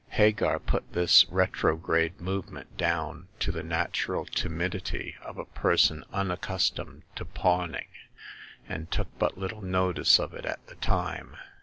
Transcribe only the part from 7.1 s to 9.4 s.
to pawning, and took but